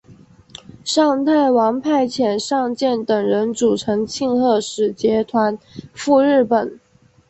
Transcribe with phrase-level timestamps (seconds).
[0.83, 5.59] 尚泰王派遣尚健等人组成庆贺使节团
[5.93, 6.79] 赴日本。